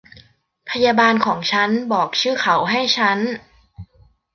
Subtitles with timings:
[0.69, 3.19] พยาบาลของฉันบอกชื่อเขาให้ฉัน